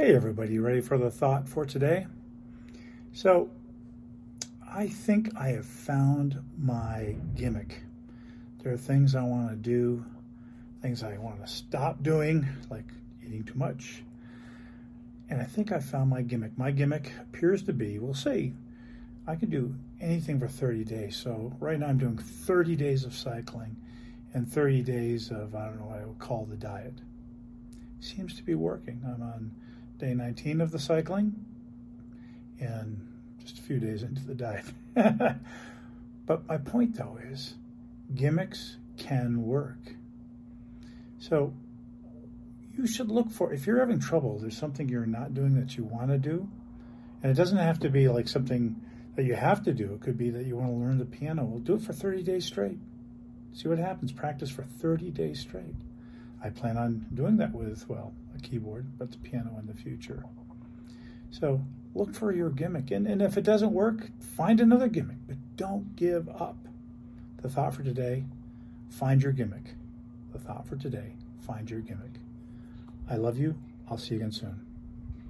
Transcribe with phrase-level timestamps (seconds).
[0.00, 2.06] Hey, everybody, ready for the thought for today?
[3.12, 3.50] So,
[4.66, 7.82] I think I have found my gimmick.
[8.62, 10.06] There are things I want to do,
[10.80, 12.86] things I want to stop doing, like
[13.22, 14.02] eating too much.
[15.28, 16.56] And I think I found my gimmick.
[16.56, 18.54] My gimmick appears to be, we'll see,
[19.26, 21.14] I can do anything for 30 days.
[21.14, 23.76] So, right now I'm doing 30 days of cycling
[24.32, 26.94] and 30 days of, I don't know what I would call the diet.
[28.00, 29.02] Seems to be working.
[29.04, 29.50] I'm on
[30.00, 31.44] day 19 of the cycling
[32.58, 33.06] and
[33.42, 34.64] just a few days into the diet.
[36.26, 37.54] but my point though is
[38.14, 39.94] gimmicks can work.
[41.18, 41.54] So
[42.76, 45.84] you should look for, if you're having trouble, there's something you're not doing that you
[45.84, 46.48] want to do.
[47.22, 48.80] And it doesn't have to be like something
[49.16, 49.92] that you have to do.
[49.92, 51.44] It could be that you want to learn the piano.
[51.44, 52.78] Well, do it for 30 days straight.
[53.52, 54.12] See what happens.
[54.12, 55.74] Practice for 30 days straight.
[56.42, 60.24] I plan on doing that with, well, a keyboard, but the piano in the future.
[61.30, 61.60] So
[61.94, 62.90] look for your gimmick.
[62.90, 66.56] And, and if it doesn't work, find another gimmick, but don't give up.
[67.42, 68.24] The thought for today
[68.88, 69.74] find your gimmick.
[70.32, 71.14] The thought for today
[71.46, 72.20] find your gimmick.
[73.08, 73.56] I love you.
[73.88, 74.69] I'll see you again soon.